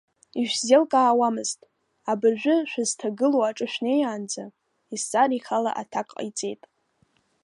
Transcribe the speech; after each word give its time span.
Ишәзеилкаауамызт, 0.41 1.59
абыржәы 2.11 2.55
шәызҭагылоу 2.69 3.43
аҿы 3.49 3.67
шәнеиаанӡа, 3.71 4.43
изҵаара 4.93 5.33
ихала 5.39 5.71
аҭак 5.81 6.07
ҟаиҵеит. 6.15 6.61